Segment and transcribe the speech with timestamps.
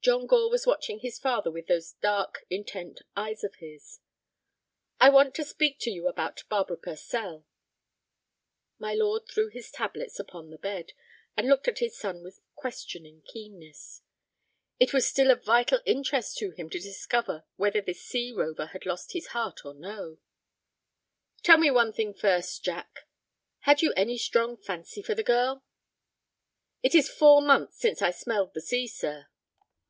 [0.00, 4.00] John Gore was watching his father with those dark, intent eyes of his.
[4.98, 7.44] "I want to speak to you about Barbara Purcell."
[8.78, 10.94] My lord threw his tablets upon the bed,
[11.36, 14.00] and looked at his son with questioning keenness.
[14.80, 18.86] It was still of vital interest to him to discover whether this sea rover had
[18.86, 20.16] lost his heart or no.
[21.42, 23.06] "Tell me one thing first, Jack.
[23.58, 25.66] Had you any strong fancy for the girl?"
[26.82, 29.26] "It is four months since I smelled the sea, sir."